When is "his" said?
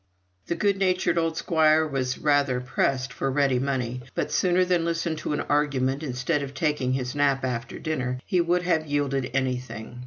6.93-7.13